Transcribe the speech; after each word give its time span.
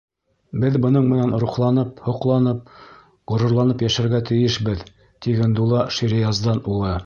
Беҙ 0.61 0.77
бының 0.85 1.03
менән 1.09 1.33
рухланып, 1.43 2.01
һоҡланып, 2.07 2.73
ғорурланып 3.33 3.85
йәшәргә 3.89 4.25
тейешбеҙ,— 4.31 4.83
ти 5.27 5.39
Ғиндулла 5.43 5.89
Ширияздан 5.99 6.69
улы. 6.77 6.97